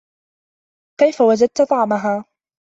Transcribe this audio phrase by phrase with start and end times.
[0.99, 2.25] كَيْفَ وَجَدْتَ طَعْمَهَا؟